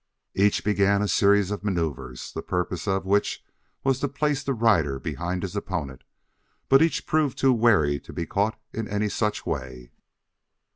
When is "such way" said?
9.09-9.91